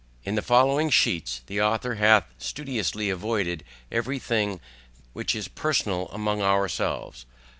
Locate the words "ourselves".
6.41-7.27